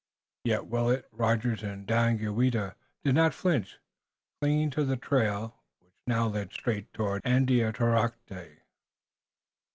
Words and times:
Yet 0.45 0.65
Willet, 0.65 1.07
Rogers 1.11 1.61
and 1.61 1.85
Daganoweda 1.85 2.73
did 3.03 3.13
not 3.13 3.35
flinch, 3.35 3.77
clinging 4.39 4.71
to 4.71 4.83
the 4.83 4.97
trail, 4.97 5.61
which 5.77 5.93
now 6.07 6.27
led 6.27 6.51
straight 6.53 6.91
toward 6.91 7.23
Andiatarocte. 7.23 8.61